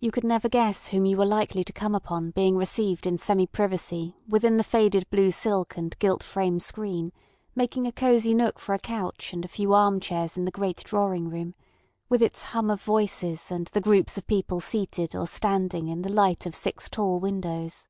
[0.00, 3.46] You never could guess whom you were likely to come upon being received in semi
[3.46, 7.12] privacy within the faded blue silk and gilt frame screen,
[7.54, 10.78] making a cosy nook for a couch and a few arm chairs in the great
[10.82, 11.54] drawing room,
[12.08, 16.08] with its hum of voices and the groups of people seated or standing in the
[16.10, 17.88] light of six tall windows.